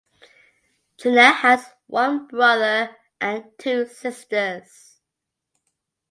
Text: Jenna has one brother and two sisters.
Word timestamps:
Jenna 0.97 1.31
has 1.31 1.63
one 1.85 2.25
brother 2.25 2.95
and 3.19 3.45
two 3.59 3.85
sisters. 3.85 4.99